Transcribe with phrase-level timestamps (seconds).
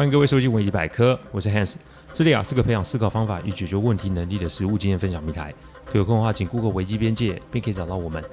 [0.00, 1.74] 欢迎各位收听维基百科，我是 Hans，
[2.14, 5.52] 这里啊是个培养思考方法与解决问题能力的实务经验分享平台。
[5.92, 8.24] 有空的话，请 Google 危机边界，便可以找到我们。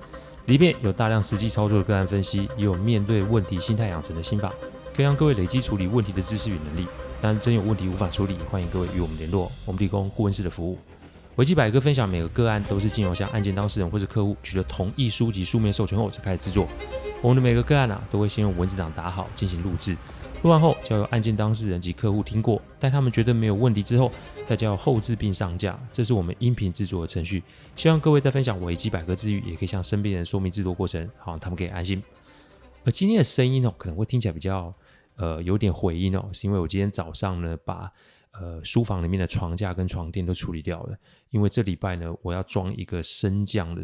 [0.45, 4.53] 里面有大量实际操作的个案分析，也有面对问题心态养成的心法，
[4.95, 6.87] 可以让各位累积处理问题的知识与能力。
[7.21, 10.79] 当然，真有问题无法处理，欢迎各位与我们联络，我们提供顾问式的服务。
[11.35, 16.65] 维基百科分享每个个案都是经由向案件当事人或是客户取得同意书及书面授权后才开始制作。
[17.21, 19.97] 我们的每个个案啊，都会先用文字档打好进行录制，
[20.43, 24.11] 录完后交由案件当事人及客户听过，待他们觉得没有问题之后，
[24.45, 25.79] 再交由后制并上架。
[25.91, 27.43] 这是我们音频制作的程序。
[27.75, 32.01] 希望各位在分享维基百科之余，也可以向身边人说明制作过程，好他们可以安心。
[32.85, 34.73] 而今天的声音哦，可能会听起来比较
[35.15, 37.91] 呃有点回音哦，是因为我今天早上呢把。
[38.39, 40.95] 呃，书房里面的床架跟床垫都处理掉了，
[41.31, 43.83] 因为这礼拜呢，我要装一个升降的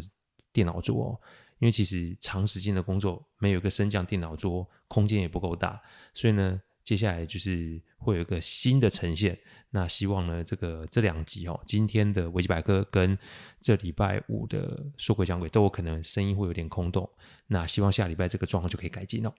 [0.52, 1.20] 电脑桌。
[1.64, 5.80] 因为其实长时间的工作没有一个升降电脑桌，空间也不够大，
[6.12, 9.38] 所以呢，接下来就是会有一个新的呈现。
[9.70, 13.16] 那希望呢，这个这两集哦，今天的维基百科跟
[13.62, 17.08] 这礼拜五的说鬼讲鬼都有可能声音会有点空洞。
[17.46, 19.32] 那希望下礼拜这个状况就可以改进哦。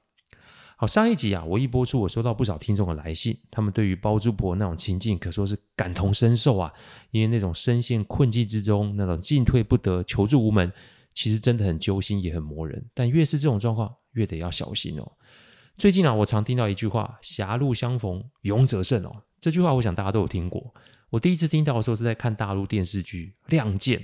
[0.77, 6.73] 好，上一集啊，我一播出，我收到不少听众的来信，他们对于包租婆那种情境可说是感同身受啊，
[7.11, 10.73] 因为那种深陷困境之中，那种进退不得、求助无门，
[11.15, 12.85] 其实真的很揪心，也很磨人。
[12.93, 15.11] 但越是这种状况，越得要小心哦。
[15.77, 20.71] 最近啊，我常听到一句话：“狭路相逢勇者胜”哦，这句话我想大家都有听过。
[21.09, 23.99] 我第一次听到的时候是在看大陆电视剧《亮剑》，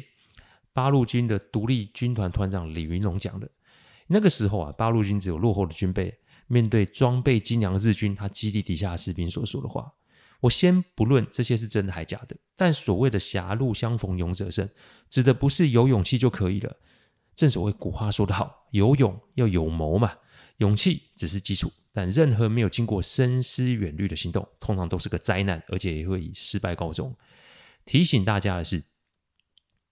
[0.74, 3.48] 八路军的独立军团团长李云龙讲的。
[4.08, 6.18] 那个时候啊，八路军只有落后的军备。
[6.48, 9.90] 面对装备精良的日军，他基地底下的士兵所说的话，
[10.42, 12.36] 我先不论这些是真的还假的。
[12.58, 14.70] 但所谓的狭路相逢勇者胜，
[15.10, 16.76] 指的不是有勇气就可以了。
[17.42, 20.14] 正所谓古话说得好，有勇要有谋嘛。
[20.58, 27.12] 勇气只是基础，但任何没有经过深思远虑的行动，通常都是个灾难，而且也会以失败告终。
[27.84, 28.84] 提醒大家的是，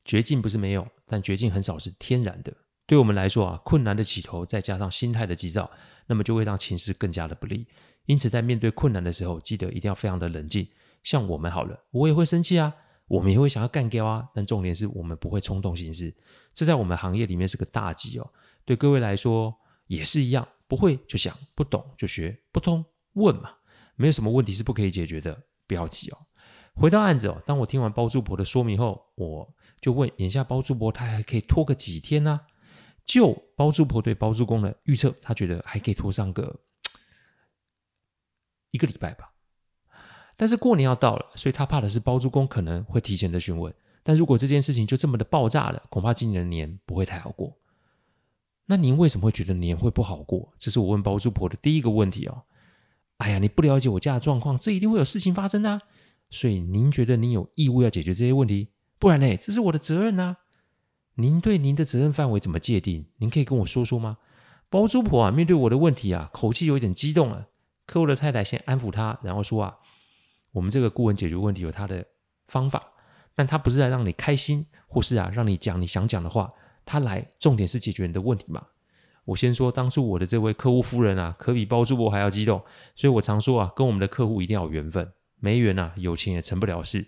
[0.06, 2.54] 绝境不是没有，但绝境很少是天然的。
[2.86, 5.72] 对我们来说啊，困难的起头再加上心态的急躁，
[6.06, 7.66] 那么就会让情势更加的不利。
[8.06, 10.68] 因此，在面对困难的时候，记得一定要非常的冷静。
[11.02, 12.76] 像我们好了，我也会生气啊，
[13.10, 14.26] 我们也会想要干掉啊。
[14.34, 16.16] 但重点是我们不会冲动行事，
[16.54, 18.32] 这在我们行业里面是个大忌哦。
[18.64, 19.54] 对各位来说
[19.88, 23.54] 也是一样，不会就想，不懂就学，不通问嘛。
[23.96, 26.18] 没有什么问题是不可以解决的，不要急哦。
[26.76, 32.40] 回到案子哦，当我听完包租婆的说明后，我就问：眼下包租婆她还可以拖个几天呢？
[33.06, 36.60] 就包租婆对包租公的预测，他觉得还可以拖上个
[38.70, 39.34] 一个礼拜吧。
[40.40, 43.74] 但是过年要到了，所以他怕的是包租公可能会提前的询问。
[44.04, 47.54] 但如果这件事情就这么的爆炸了，恐怕今年的年不会太好过。
[48.66, 50.54] 那您为什么会觉得年会不好过？
[50.58, 52.44] 这是我问包租婆的第一个问题哦。
[53.18, 55.82] 哎呀，你不了解我家的状况，这一定会有事情发生啊。
[56.32, 58.70] 所以您觉得您有义务要解决这些问题？
[58.98, 60.38] 不然呢，这是我的责任啊。
[61.16, 63.06] 您对您的责任范围怎么界定？
[63.18, 64.18] 您可以跟我说说吗？
[64.70, 67.48] 包租婆啊，面对我的问题啊，口气有点激动了。
[67.86, 69.76] 客户的太太先安抚他，然后说啊，
[70.52, 72.06] 我们这个顾问解决问题有他的
[72.48, 72.84] 方法，
[73.36, 76.52] 但他不是来让你开心，或是啊让你讲你想讲的话，
[76.86, 78.66] 他来重点是解决你的问题嘛。
[79.26, 82.64] 我先说，当初我的这位客户夫人啊，可比包租婆还要激动，
[82.96, 87.06] 所以我常说啊，跟我们的客户一定要有缘分，没缘啊，有钱也成不了事。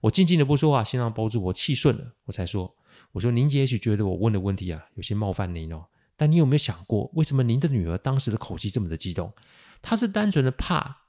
[0.00, 2.74] 我静静的不说话，先让包租婆气顺了，我才说。
[3.12, 5.84] 我说：“您也许觉得我问的问题啊有些冒犯您哦，
[6.16, 9.32] 但你有没有想过，为什么您的女儿当时的口气这么的激动？
[9.80, 11.01] 她是单纯的怕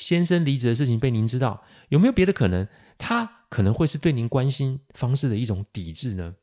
[0.00, 2.66] 先生离职的事情被您知道，有没有别的可能？
[2.96, 6.36] 他可能会是对您关心方式的一种抵制呢？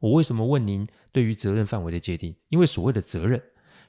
[0.00, 2.34] 我为什么问您对于责任范围的界定？
[2.48, 3.40] 因为所谓的责任，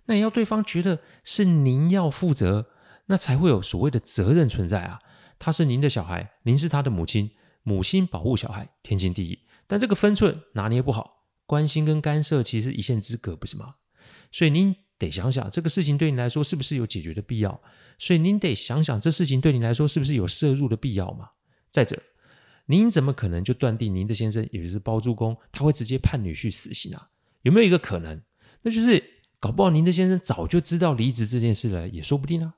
[0.06, 2.68] 那也要对方觉得是您要负责，
[3.08, 5.00] 那才会有所谓的责任存在啊。
[5.40, 7.32] 他是您的小孩，您是他的母亲，
[7.64, 13.76] 母亲保护小孩，天经地义。”但这个分寸拿捏不好，关心跟干涉其实一线之隔，不是吗？
[14.32, 17.60] 所以您得想想，这个事情对你来说是不是有解决的必要？
[17.98, 21.30] 所以您得想想，这事情对你来说是不是有摄入的必要嘛？
[21.72, 22.00] 再者，
[22.66, 27.10] 您怎么可能就断定您的先生，也就是包租公，他会直接判女婿死刑啊？
[27.44, 28.22] 有没有一个可能？
[28.62, 29.02] 那就是
[29.40, 32.56] 搞不好您的先生早就知道离职这件事了，也说不定啊。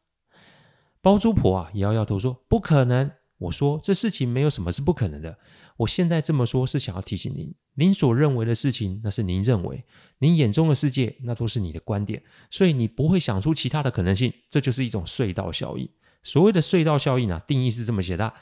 [1.01, 5.37] 包租婆啊，摇摇头说：“不可能。”我说：“这事情没有什么是不可能的。”
[5.77, 9.83] 我现在这么说，是想要提醒您，您所认为的事情，那是您认为，
[10.19, 15.89] 您眼中的世界，那都是你的观点，所以你不会想出其他的可能性，这就是一种隧道效应。
[16.23, 18.33] 所谓的隧道效应呢，定义是这么写的：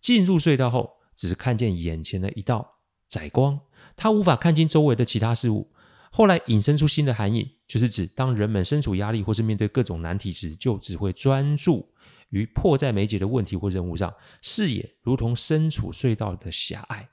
[0.00, 2.78] 进入隧道后，只是看见眼前的一道
[3.08, 3.60] 窄光，
[3.94, 5.70] 他无法看清周围的其他事物。
[6.10, 11.88] 后来引申出新的含义，就是指当人们身处压力或是面对各种难题时，就只会专注
[12.30, 14.12] 于迫在眉睫的问题或任务上，
[14.42, 17.08] 视野如同身处隧道的狭隘，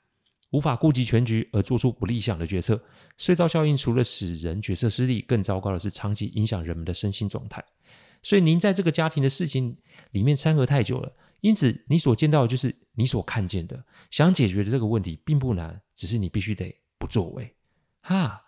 [0.50, 2.82] 无法顾及全局而做出不理想的决策。
[3.18, 7.64] 隧道效应除了使人决策失利，更糟糕的是长期影响人们的身心状态。
[8.22, 9.76] 所以您在这个家庭的事情
[10.10, 13.84] 里面掺和太久了，因此你所见到的就是你所看见的。
[14.10, 17.54] 想解决的这个问题并不难，只是你必须得不作为。
[18.00, 18.42] 哈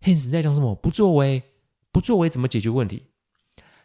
[0.00, 0.74] ，Hans 在讲什么？
[0.74, 1.42] 不作为？
[1.92, 3.08] 不作为怎么解决问题？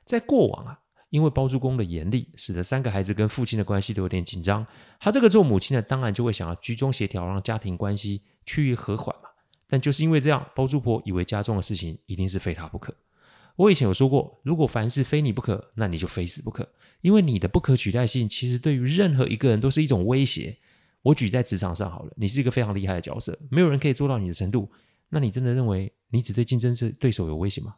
[0.05, 0.79] 在过往啊，
[1.15, 4.67] 因为包租公的严厉，使得三个孩子跟父亲的关系都有点紧张。
[4.99, 9.29] 他这个做母亲的，当然就会想要居中协调，让家庭关系趋于和缓嘛。
[9.65, 12.93] 但就是因为这样，包租婆以为家中的事情一定是非他不可。
[13.55, 16.67] 我以前有说过，如果凡事非你不可，那你就非死不可。
[16.99, 20.57] 因为你的不可取代性，其实对于任何一个人都是一种威胁。
[21.01, 24.69] 我举在职场上好了，你是一个非常厉害的角色，没有人可以做到你的程度。
[25.07, 27.75] 那你真的认为你只对竞争对手有威胁吗？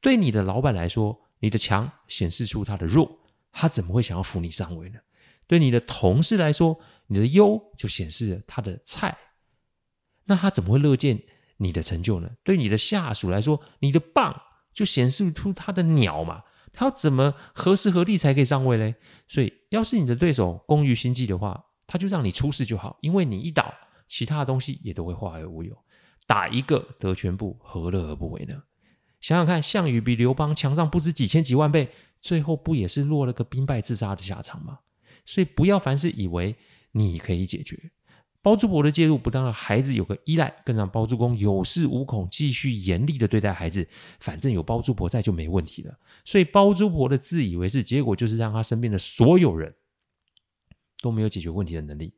[0.00, 3.18] 对你的老板来说，你的强显示出他的弱，
[3.52, 4.98] 他怎么会想要扶你上位呢？
[5.46, 9.16] 对你的同事来说，你的优就显示了他的菜，
[10.24, 11.22] 那他怎么会乐见
[11.58, 12.30] 你的成就呢？
[12.42, 14.42] 对你的下属来说，你的棒
[14.72, 16.42] 就显示出他的鸟嘛，
[16.72, 18.96] 他要怎么何时何地才可以上位嘞？
[19.28, 23.72] 所以，要是你的对手工于心计的话，他就让你出事就好，因为你一倒，
[24.08, 25.76] 其他的东西也都会化而无有，
[26.26, 28.60] 打一个得全部，何乐而不为呢？
[29.20, 31.90] 想想看，项羽比刘邦强上不知几千几万倍，
[32.20, 34.78] 最后不也是落了个兵败自杀的下场吗？
[35.24, 36.54] 所以不要凡事以为
[36.92, 37.90] 你可以解决。
[38.42, 43.84] 包租婆的介入，不但让孩子有个依赖，更让包租公有恃无恐，继续严厉的对待孩子。
[44.20, 45.98] 反正有包租婆在就没问题了。
[46.24, 49.74] 所以包租婆的自以为是，结果就是让他身边的所有人
[51.00, 52.14] 都没有解决问题的能力。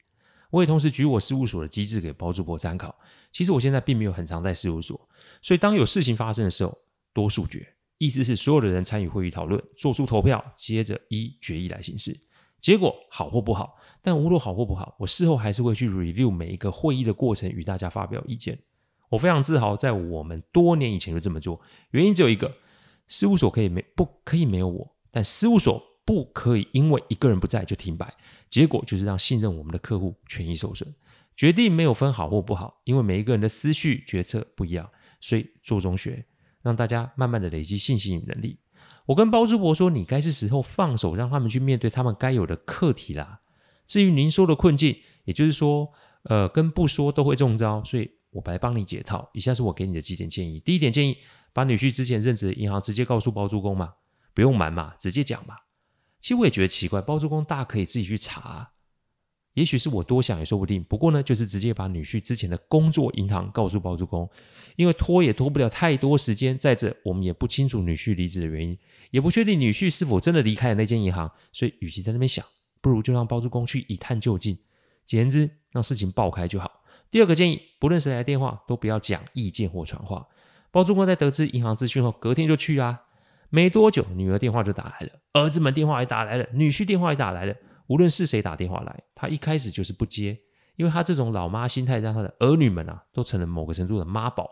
[0.50, 2.94] 我也同时举我事务所的机制给包租婆参考。
[3.32, 5.08] 其实我现在并没有很常在事务所，
[5.40, 6.76] 所以当有事情发生的时候，
[7.18, 7.66] 多数决，
[7.98, 12.16] 意思是所有的人参与会议讨论，做出投票，接着依决议来行事。
[12.60, 18.56] 结果好或不好，但无论好或不好，我事后还是会去 review 每一个会议的过程，与大家发表意见。
[19.08, 21.60] 我非常自豪，在我们多年以前就这么做。
[21.90, 22.56] 原因只有一个：
[23.08, 28.14] 事务所可以没不可以没有我，但事务所不可以因为一个人不在就停摆。
[28.48, 30.94] 结果就是让信任我们的客户权益受损。
[31.36, 34.88] 决定没有分好或不好，因为每一个人的思绪决策不一样，
[35.20, 36.24] 所以做中学。
[36.68, 38.58] 让大家慢慢的累积信心与能力。
[39.06, 43.40] 我跟包租婆说：“你该是时候放手，让他们去面对他们该有的课题啦。”
[43.88, 44.94] 至于您说的困境，
[45.24, 45.90] 也就是说，
[46.24, 49.30] 呃，跟不说都会中招，所以我来帮你解套。
[49.32, 51.16] 以下是我给你的几点建议：第一点建议，
[51.54, 53.94] 把女婿之前任职的银行直接告诉包租公嘛，
[54.34, 55.56] 不用瞒嘛，直接讲嘛。
[56.20, 58.70] 其实我也觉得奇怪，包租公大可以自己去查。
[59.58, 64.30] 也许是我多想也说不定，不过呢，就是直接把女婿之前的工作银行告诉包租公，
[64.76, 66.56] 因为拖也拖不了太多时间。
[66.56, 68.78] 再者，我们也不清楚女婿离职的原因，
[69.10, 72.44] 也不确定女婿是否真的离开了那间银行，所以与其在那边想，
[72.80, 74.56] 不如就让包租公去一探究竟。
[75.04, 76.70] 简言之，让事情爆开就好。
[77.10, 80.24] 第二个建议，不论谁来电话，都不要讲意见或传话。
[80.70, 83.00] 包租公在得知银行资讯后，隔天就去啊，
[83.50, 87.56] 没多久，女儿电话就打来了，儿子们电话也打来了，女婿电话也打来了。
[87.88, 90.38] 无论是谁打电话来，他一开始就是不接，
[90.76, 94.48] 因为他这种老妈心态，让他的儿女们啊都成了某个程度的妈宝，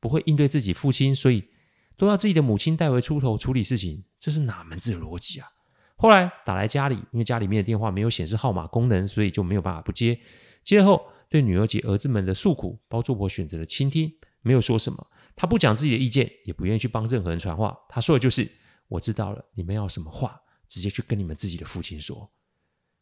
[0.00, 1.48] 不会应对自己父亲，所以
[1.96, 5.48] 都要自己的母亲代为出头处理事情，这是哪门子的逻辑啊？
[5.96, 10.18] 后来打来家里，因为家里面的电话没有显示号码功能，所以就没有办法不接。
[10.64, 14.12] 接后对女儿及儿子们的诉苦，包租婆选择了倾听，
[14.44, 18.50] 没有说什么，他不讲自己的意见，也不愿意去帮任何人传话，他说的就是：
[18.88, 22.30] 我知道了，你们要什么话，直接去跟你们自己的父亲说。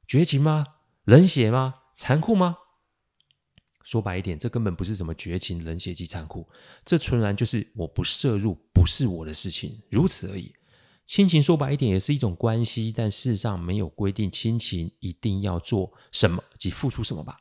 [0.06, 0.64] 绝情吗？
[1.04, 1.75] 冷血吗？
[1.94, 2.56] 残酷吗？
[3.82, 6.48] 说白一点，这根本不是什么绝情、冷血及残酷，
[6.84, 10.52] 这纯然就是我不涉入，不是我的事情，如此而已。
[11.06, 17.36] 亲情说白一点也是一种关系，但事实上没有规定亲情一定要做什么及付出什么吧？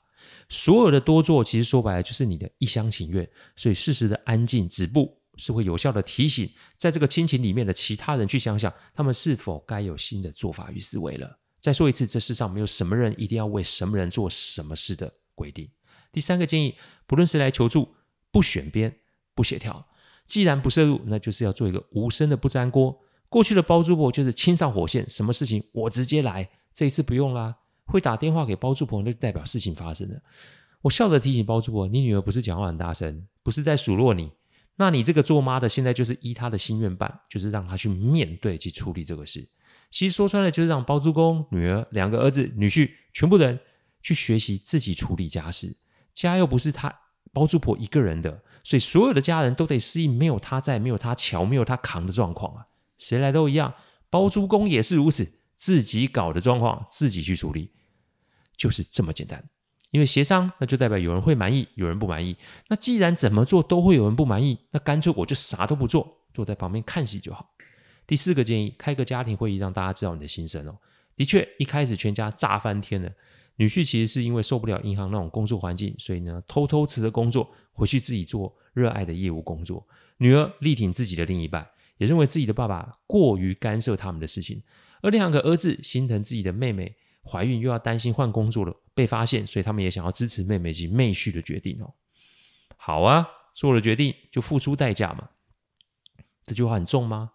[0.50, 3.28] 所有的多做，其实说白了就是你的一厢情愿。
[3.56, 11.40] 所以适时的安静止步，是会有效的提醒，在这个亲情里面的其他人去想想，他们是否该有新的做法与思维了。
[11.66, 15.68] 再说一次，这世上没有什么人一定要为什么人做什么事的规定。
[16.12, 16.76] 第三个建议，
[17.08, 17.90] 不论谁来求助，
[18.32, 18.96] 不选边，
[19.34, 19.84] 不协调。
[20.28, 22.96] 既然不涉入，那就是要做一个无声的不粘锅。
[23.30, 26.48] 过去的包租婆就是亲上火线，什么事情我直接来。
[26.72, 27.56] 这一次不用啦，
[27.86, 30.22] 会打电话给包租婆，那就代表事情发生了。
[30.84, 34.30] 我笑着提醒包租婆：“你女儿不是讲话很大声，不是在数落你。
[34.76, 39.44] 那你这个做妈的，现在就是依她的心愿办，就是让她去面对及处理这个事。”
[39.92, 43.60] 其实说穿了，就是让包租公、女儿、两个儿子、女婿，全部人
[44.02, 45.76] 去学习自己处理家事。
[46.14, 46.94] 家又不是他
[47.32, 52.66] 包租婆一个人的，所以所有的家人都得适应没有他在、没有他瞧、没有他扛的状况啊。
[52.98, 53.74] 谁来都一样，
[54.10, 55.40] 包租公也是如此。
[55.58, 57.72] 自己搞的状况自己去处理，
[58.58, 59.42] 就是这么简单。
[59.92, 62.36] 因为协商，那就代表有人会满意，有人不满意。
[62.68, 67.55] 那既然怎么做都会有人不满意，那干脆我就啥都不做，坐在旁边看戏就好。
[68.08, 70.78] 第四个建议，开个家庭会议，让大家知道你的心声哦。
[71.16, 73.12] 的确，一开始全家炸翻天了。
[73.58, 79.88] 女婿其实是因为受不了银行那种工作环境，所以呢，偷偷辞了工作，回去自己做热爱的业务工作。
[80.18, 81.66] 女儿力挺自己的另一半，
[81.98, 84.62] 也认为自己的爸爸过于干涉他们的事情。
[85.02, 86.94] 而两个儿子心疼自己的妹妹
[87.24, 91.94] 怀孕，又要担心换工作了被发现，所以他们也想要支持妹妹及妹婿的决定哦。
[92.76, 95.30] 好啊，做了决定就付出代价嘛。
[96.44, 97.32] 这句话很重吗？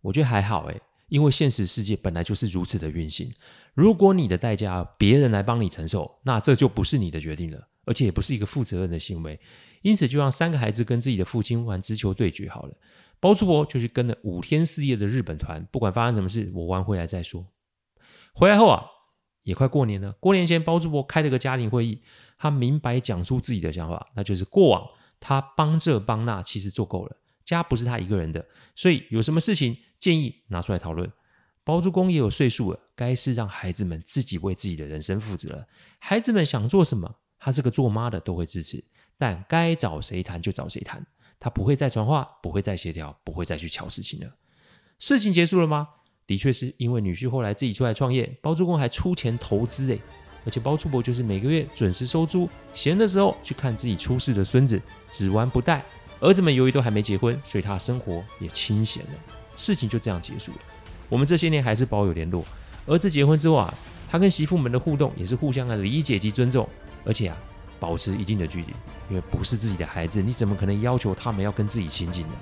[0.00, 0.80] 我觉得还好诶。
[1.08, 3.32] 因为现实世界本来就是如此的运行。
[3.72, 9.40] 如果你的代价别人来帮你承受，那这就不是你的决定了，而且也不是一个负责任的行为。
[9.80, 12.74] 因此，就让三个孩子跟自己的父亲玩直球对决好了。
[13.20, 17.46] 包租婆就去跟了五天四夜的日本团，不管发生什么事，我玩回来再说。
[18.34, 18.84] 回来后啊，
[19.44, 20.12] 也快过年了。
[20.20, 22.02] 过年前，包租婆开了个家庭会议，
[22.36, 24.86] 他明白讲出自己的想法，那就是过往
[25.18, 28.44] 他帮这帮那，其实做够了，家不是他一个人的，
[28.76, 29.74] 所以有什么事情。
[29.98, 31.10] 建议拿出来讨论。
[31.64, 35.66] 包租公也有岁数了，该是让孩子们自己为自己的人生负责了。
[35.98, 38.82] 孩子们想做什么，他这个做妈的都会支持。
[39.18, 41.04] 但该找谁谈就找谁谈，
[41.38, 44.32] 他不会再传话，不会再协调，不会再去瞧事情了。
[44.98, 45.88] 事情结束了吗？
[46.26, 50.00] 的确是因为女婿后来自己出来创业，包租公还出钱投资诶，
[50.44, 55.84] 而且包租婆就是每个月准时收租，闲的时候去看自己出世的孙子，只玩不带。
[56.20, 59.37] 儿子们由于都还没结婚，所以他生活也清闲了。
[59.58, 60.58] 事情就这样结束了。
[61.08, 62.44] 我们这些年还是保有联络。
[62.86, 63.74] 儿子结婚之后啊，
[64.08, 66.66] 他跟媳妇们的互动也是互相的理解及尊重，
[67.04, 67.36] 而且啊，
[67.80, 68.68] 保持一定的距离，
[69.10, 72.32] 因为不是自己的孩子，你怎么可能要求他们要跟自己亲近呢？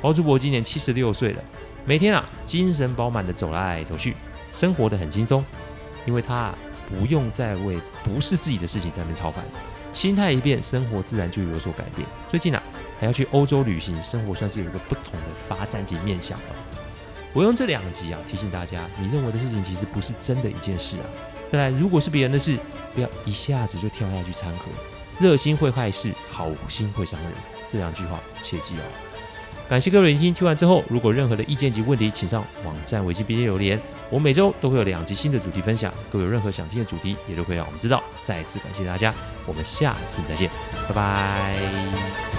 [0.00, 1.44] 包租婆今年七十六岁了，
[1.84, 4.16] 每天啊，精神饱满的走来走去，
[4.50, 5.44] 生活得很轻松，
[6.06, 9.44] 因为他啊，不用再为不是自己的事情在那边操烦，
[9.92, 12.08] 心态一变，生活自然就有所改变。
[12.28, 12.62] 最近啊。
[13.04, 16.44] 还要去欧洲旅行，生活算是有一个不同的发展及面向了。
[17.34, 21.04] 我用这两集啊提醒大家，你认为的事情其实不是真的一件事啊。
[21.46, 22.56] 再来，如果是别人的事，
[22.94, 24.64] 不要一下子就跳下去掺和。
[25.20, 27.30] 热心会害事，好心会伤人，
[27.68, 28.82] 这两句话切记哦。
[29.68, 33.78] 感谢各位聆听，听完之后，如果任何的意见及问题，请上网站维基边留言。
[34.08, 38.02] 我每周都会有两集新的主题分享，各位有任何想听的主题，也都可以让我们知道。
[38.22, 39.12] 再次感谢大家，
[39.46, 40.48] 我们下次再见，
[40.88, 42.33] 拜拜。